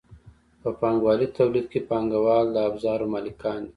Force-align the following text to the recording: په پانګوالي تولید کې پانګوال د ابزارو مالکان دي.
په 0.61 0.69
پانګوالي 0.79 1.27
تولید 1.37 1.65
کې 1.71 1.79
پانګوال 1.89 2.45
د 2.51 2.57
ابزارو 2.69 3.11
مالکان 3.13 3.59
دي. 3.63 3.69